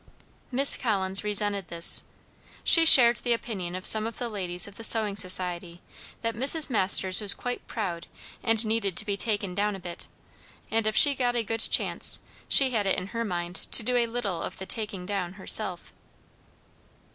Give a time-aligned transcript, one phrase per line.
[0.51, 2.05] Miss Collins resented this.
[2.63, 5.79] She shared the opinion of some of the ladies of the Sewing Society,
[6.23, 6.71] that Mrs.
[6.71, 8.07] Masters was quite proud
[8.41, 10.07] and needed to be "taken down" a bit;
[10.71, 13.95] and if she got a good chance, she had it in her mind to do
[13.95, 15.93] a little of the "taking down" herself.